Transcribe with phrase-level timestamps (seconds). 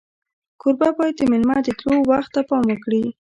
[0.61, 3.03] کوربه باید د میلمه د تلو وخت ته پام وکړي.